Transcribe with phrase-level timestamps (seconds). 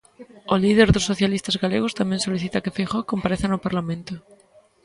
[0.53, 4.13] O líder dos socialistas galegos tamén solicita que Feijóo compareza no Parlamento.